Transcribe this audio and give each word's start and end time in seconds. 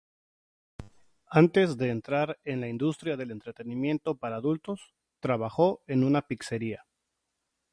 Antes 1.29 1.77
de 1.77 1.91
entrar 1.91 2.39
en 2.43 2.59
la 2.59 2.67
industria 2.67 3.15
del 3.15 3.29
entretenimiento 3.29 4.15
para 4.17 4.37
adultos, 4.37 4.95
trabajó 5.19 5.83
en 5.85 6.03
una 6.03 6.23
pizzería. 6.23 6.87